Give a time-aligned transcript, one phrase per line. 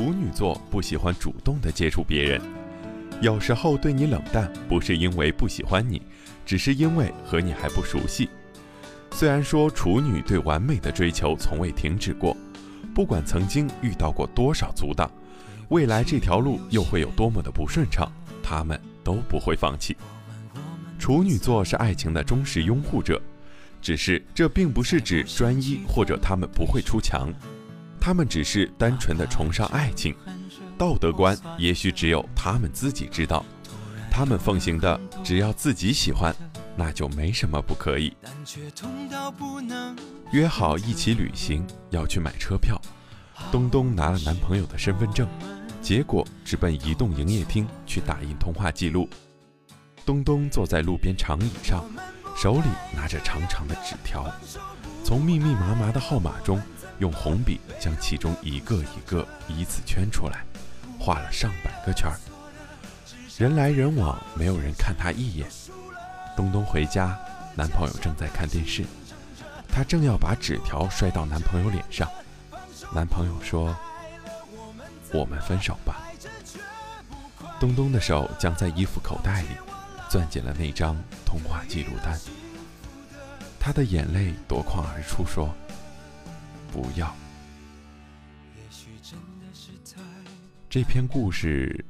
[0.00, 2.40] 处女座不喜欢主动的接触别人，
[3.20, 6.00] 有时候对你冷淡，不是因为不喜欢你，
[6.46, 8.26] 只是因为和你还不熟悉。
[9.10, 12.34] 虽然说处女对完美的追求从未停止过，
[12.94, 15.10] 不管曾经遇到过多少阻挡，
[15.68, 18.10] 未来这条路又会有多么的不顺畅，
[18.42, 19.94] 他们都不会放弃。
[20.98, 23.20] 处女座是爱情的忠实拥护者，
[23.82, 27.30] 只是这并不是指专一或者他们不会出墙，
[28.00, 30.14] 他们只是单纯的崇尚爱情，
[30.78, 33.44] 道德观也许只有他们自己知道，
[34.10, 36.34] 他们奉行的只要自己喜欢，
[36.76, 38.16] 那就没什么不可以。
[40.32, 42.80] 约好一起旅行，要去买车票，
[43.52, 45.28] 东东拿了男朋友的身份证，
[45.82, 49.08] 结果直奔移动营业厅去打印通话记录。
[50.06, 51.84] 东东坐在路边长椅上，
[52.34, 54.26] 手里拿着长长的纸条，
[55.04, 56.60] 从密密麻麻的号码中，
[57.00, 60.44] 用红笔将其中一个一个依次圈出来，
[60.98, 62.16] 画了上百个圈儿。
[63.38, 65.48] 人来人往，没有人看他一眼。
[66.36, 67.18] 东东回家，
[67.56, 68.84] 男朋友正在看电视，
[69.68, 72.08] 她正要把纸条摔到男朋友脸上，
[72.94, 73.74] 男朋友说
[75.12, 76.02] ：“我们分手吧。”
[77.58, 79.48] 东东的手僵在衣服口袋里。
[80.10, 82.18] 攥紧了那张通话记录单，
[83.60, 85.54] 他的眼泪夺眶而出，说
[86.72, 87.14] ：“不要。”
[90.68, 91.84] 这篇故事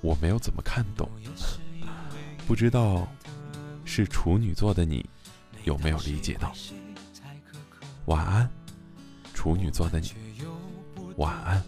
[0.00, 1.08] 我没有怎么看懂，
[2.46, 3.06] 不知道
[3.84, 5.08] 是处女座的你
[5.64, 6.52] 有没有理解到？
[8.06, 8.50] 晚安，
[9.32, 10.12] 处女座的你。
[11.16, 11.62] 晚安，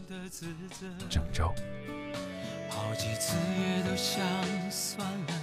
[1.09, 1.55] 郑州。
[2.69, 4.21] 好几次也都想
[4.71, 5.35] 算了。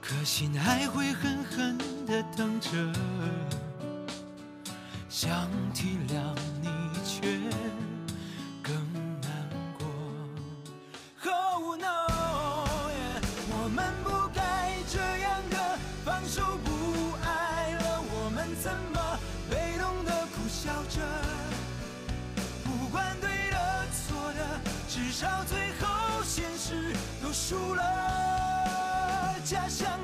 [0.00, 2.70] 可心还会狠狠的疼着，
[5.08, 6.20] 想体谅
[6.60, 6.68] 你
[7.02, 7.22] 却
[8.62, 8.74] 更
[9.22, 9.30] 难
[9.78, 9.86] 过。
[11.32, 11.86] Oh no，
[13.50, 19.18] 我们不该这样的放手不爱了，我们怎么
[19.50, 21.00] 被动的苦笑着？
[22.62, 27.82] 不管对的错的，至少最后现实都输了。
[29.42, 29.97] 假想，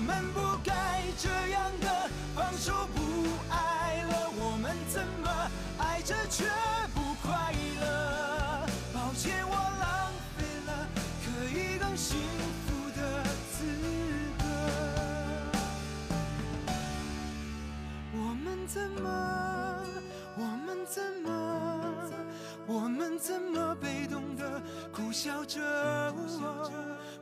[0.00, 3.02] 我们不该这样的放手不
[3.50, 5.28] 爱了，我们怎么
[5.76, 6.46] 爱着却
[6.94, 8.66] 不快乐？
[8.94, 10.88] 抱歉，我浪费了
[11.22, 12.16] 可以更幸
[12.64, 13.22] 福的
[13.52, 13.62] 资
[14.38, 14.42] 格。
[18.14, 19.84] 我们怎么？
[20.34, 21.28] 我们怎么？
[22.66, 25.60] 我们怎么被动的苦笑着？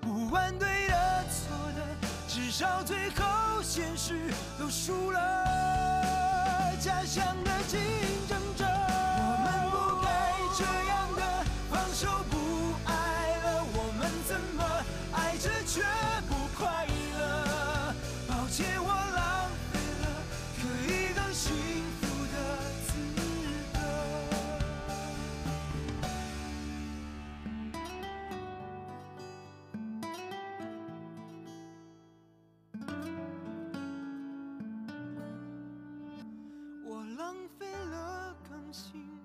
[0.01, 0.68] 不安对的，
[2.61, 4.15] 到最后现实
[4.59, 5.19] 都输了。
[6.81, 7.79] 家乡的景
[37.19, 39.18] 浪费了感情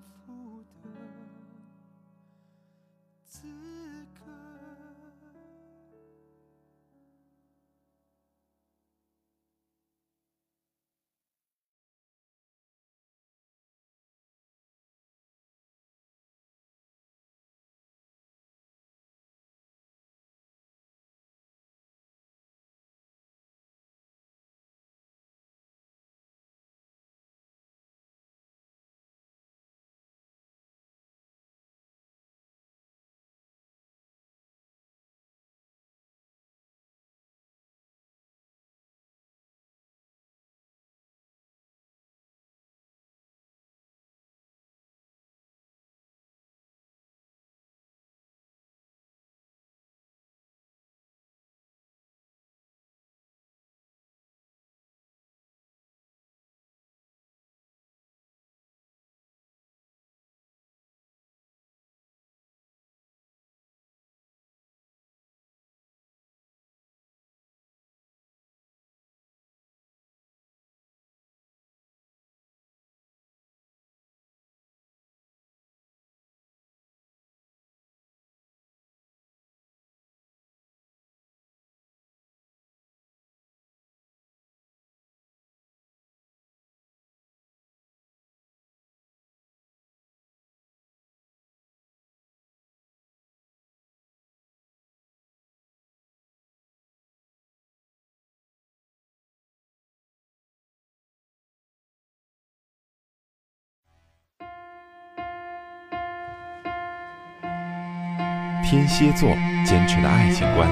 [108.74, 109.30] 天蝎座
[109.64, 110.68] 坚持的爱情观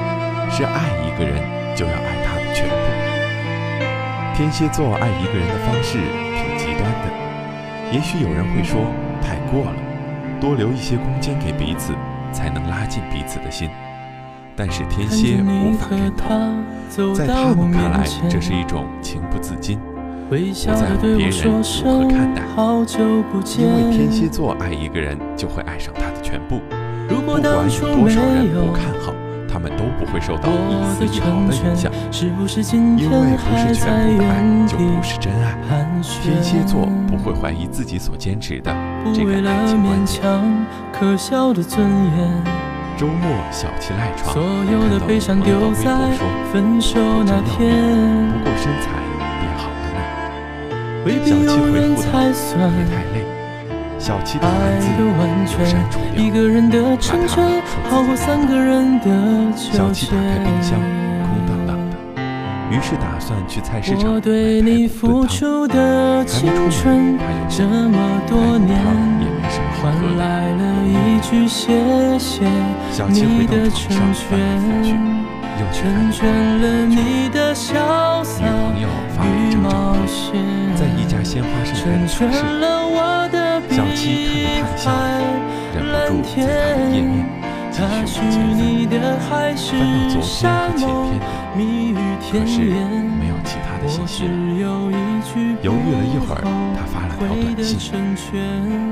[0.49, 1.39] 是爱一个人
[1.75, 2.73] 就要爱他的全部。
[4.35, 5.99] 天蝎座爱一个人的方式
[6.35, 8.87] 挺极端的，也许有人会说
[9.21, 9.75] 太过了，
[10.39, 11.93] 多留一些空间给彼此，
[12.33, 13.69] 才能拉近彼此的心。
[14.55, 19.79] 但是天蝎无法认同，在他们看来，这是一种情不自禁。
[20.27, 22.41] 不在乎别人如何看待，
[23.59, 26.59] 因为天蝎座爱一个人就会爱上他的全部，
[27.35, 29.13] 不管有多少人不看好，
[29.47, 31.91] 他们都不会受到一丝一毫的影响，
[32.21, 34.31] 因为不是全部的爱
[34.67, 35.45] 就不是真爱。
[36.23, 38.75] 天蝎座不会怀疑自己所坚持的
[39.13, 40.21] 这个爱情观念。
[42.97, 45.21] 周末小七赖床，看到朋友的微博
[45.73, 47.49] 说，不知道不
[48.43, 48.85] 过身材
[49.39, 49.99] 变好了呢。
[51.25, 52.07] 小七回复的
[52.69, 53.15] 别太累，
[54.01, 55.99] 小七的文字有删除
[56.71, 56.81] 掉，
[57.87, 58.17] 怕他说
[59.03, 60.73] 自己小七打开冰箱，
[61.21, 61.93] 空荡荡的，
[62.71, 65.37] 于是打算去菜市场买排骨炖汤。
[65.37, 65.45] 还
[66.01, 66.81] 没出门，他又说
[67.19, 68.75] 排骨汤
[69.21, 70.19] 也没什么好喝的。
[72.91, 74.89] 小七回到床上翻来覆去，
[75.59, 76.97] 又去看女
[78.41, 78.83] 朋友
[79.13, 79.71] 发了一张照
[80.09, 80.41] 片。
[80.75, 82.41] 在一家鲜花盛开的超市，
[83.71, 85.31] 小七看着他的笑容，
[85.73, 87.07] 忍不住在他的页面
[87.71, 88.85] 继续往前
[89.17, 90.43] 翻，翻
[90.75, 92.53] 到昨天和前天，可是
[93.17, 94.29] 没有其他的信息了。
[95.61, 96.37] 犹豫了一会儿，
[96.75, 97.21] 他发了条
[97.55, 97.79] 短信：“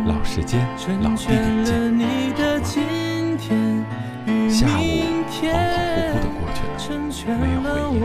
[0.07, 0.65] 老时间，
[1.01, 2.71] 老地点见。”
[4.49, 4.81] 下午
[5.29, 6.95] 恍恍惚惚的过去了，
[7.37, 7.67] 没有回
[7.99, 8.01] 应。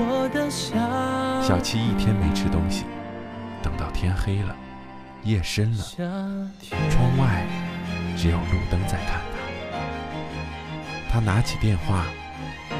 [1.43, 2.85] 小七一天没吃东西。
[3.63, 4.55] 等到天黑了，
[5.25, 5.85] 夜深了，
[6.91, 7.47] 窗外
[8.15, 9.39] 只有路灯在看他。
[11.11, 12.05] 他拿起电话，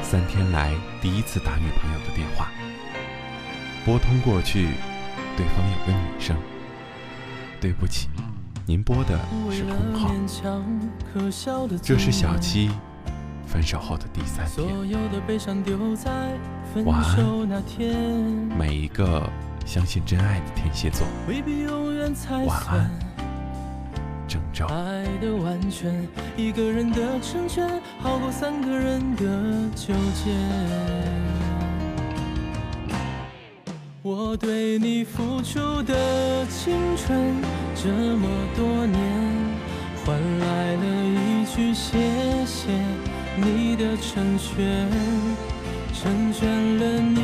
[0.03, 2.51] 三天来第一次打女朋友的电话。
[3.87, 4.69] 拨通过去，
[5.39, 6.37] 对方有个女生。
[7.63, 8.09] 对不起，
[8.67, 9.19] 您拨的
[9.51, 10.11] 是空号。
[11.83, 12.71] 这是小七
[13.47, 14.67] 分手后的第三天。
[16.85, 17.17] 晚安，
[18.59, 19.27] 每一个。
[19.65, 21.07] 相信真爱的天蝎座，
[22.47, 22.91] 晚安，
[24.29, 24.67] 郑州。
[24.67, 26.07] 爱的完全，
[26.37, 27.67] 一个人的成全，
[27.99, 29.25] 好过三个人的
[29.75, 30.33] 纠结。
[34.03, 37.35] 我对你付出的青春，
[37.75, 39.01] 这么多年，
[40.05, 41.99] 换来了一句谢
[42.45, 42.71] 谢
[43.35, 44.87] 你的成全，
[45.95, 46.47] 成全
[46.79, 47.24] 了你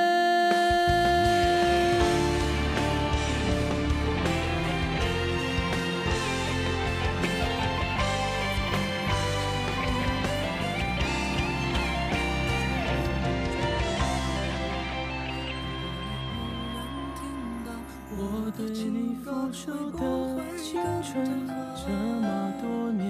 [19.51, 19.99] 出的
[20.57, 23.03] 青春这么多年，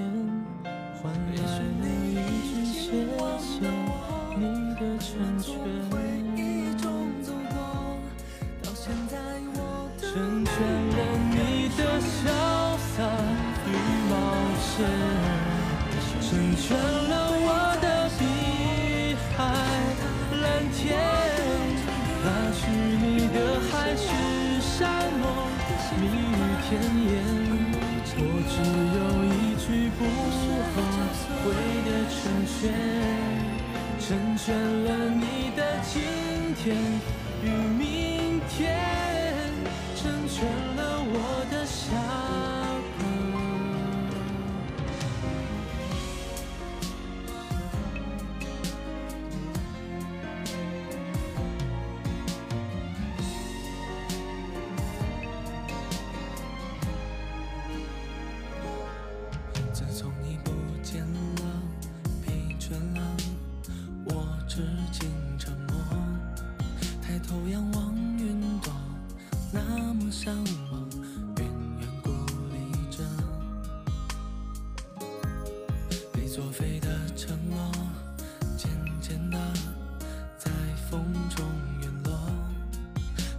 [0.95, 2.15] 换来了一
[2.49, 3.05] 句谢
[3.37, 3.69] 谢。
[4.35, 4.41] 你
[4.75, 5.51] 的成全，
[36.63, 36.77] 天
[37.41, 37.90] 与明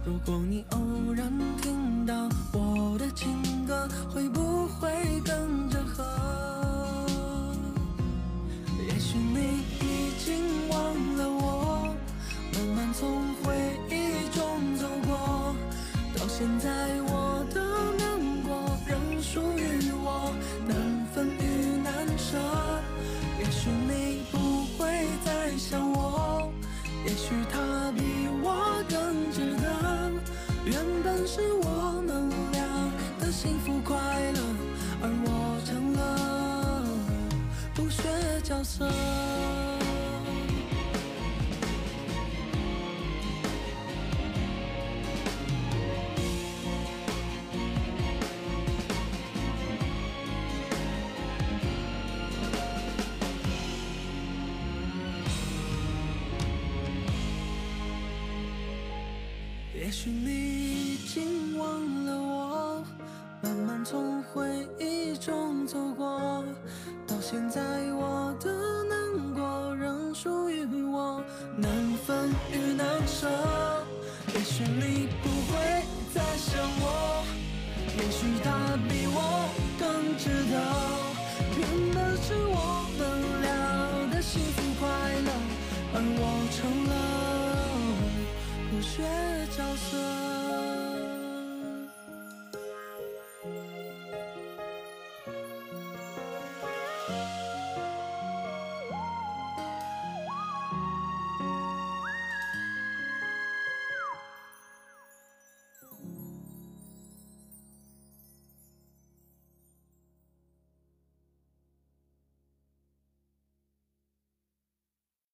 [0.05, 1.31] 如果你偶然
[1.61, 4.91] 听到我的情歌，会不会
[5.23, 6.03] 跟着和？
[8.85, 10.77] 也许你已经忘
[11.15, 11.95] 了我，
[12.53, 13.55] 慢慢从回
[13.89, 15.55] 忆中走过，
[16.17, 16.69] 到现在
[17.03, 17.61] 我都
[17.97, 20.35] 难过，仍属于我，
[20.67, 20.75] 难
[21.13, 22.37] 分与难舍。
[23.39, 26.51] 也许你不会再想我，
[27.05, 27.62] 也许他。
[59.75, 62.85] 也许你已经忘了我，
[63.41, 64.22] 慢慢从
[73.13, 73.29] 舍。
[74.33, 75.51] 也许你不会
[76.13, 76.49] 再想
[76.81, 77.23] 我，
[77.97, 78.47] 也许他
[78.89, 79.17] 比我
[79.79, 80.53] 更值得。
[81.59, 81.61] 原
[81.93, 82.57] 本是我
[82.97, 83.01] 们
[83.43, 83.47] 俩
[84.11, 84.81] 的幸福快
[85.25, 85.29] 乐，
[85.93, 86.21] 而我
[86.55, 86.91] 成了。
[88.71, 89.22] 不学。